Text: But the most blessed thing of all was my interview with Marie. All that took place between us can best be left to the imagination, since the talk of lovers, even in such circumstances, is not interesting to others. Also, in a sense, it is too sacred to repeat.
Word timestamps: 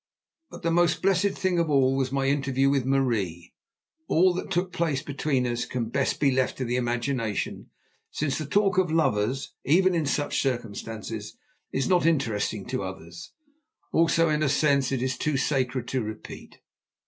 But 0.49 0.63
the 0.63 0.71
most 0.71 1.03
blessed 1.03 1.37
thing 1.37 1.59
of 1.59 1.69
all 1.69 1.95
was 1.95 2.11
my 2.11 2.25
interview 2.25 2.71
with 2.71 2.87
Marie. 2.87 3.53
All 4.07 4.33
that 4.33 4.49
took 4.49 4.73
place 4.73 5.03
between 5.03 5.45
us 5.45 5.63
can 5.65 5.89
best 5.89 6.19
be 6.19 6.31
left 6.31 6.57
to 6.57 6.65
the 6.65 6.75
imagination, 6.75 7.69
since 8.09 8.39
the 8.39 8.47
talk 8.47 8.79
of 8.79 8.91
lovers, 8.91 9.53
even 9.63 9.93
in 9.93 10.07
such 10.07 10.41
circumstances, 10.41 11.37
is 11.71 11.87
not 11.87 12.07
interesting 12.07 12.65
to 12.65 12.81
others. 12.81 13.31
Also, 13.91 14.27
in 14.27 14.41
a 14.41 14.49
sense, 14.49 14.91
it 14.91 15.03
is 15.03 15.19
too 15.19 15.37
sacred 15.37 15.87
to 15.89 16.01
repeat. 16.01 16.57